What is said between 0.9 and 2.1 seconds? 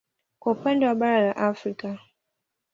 bara la Afrika